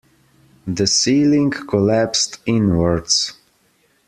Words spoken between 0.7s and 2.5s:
ceiling collapsed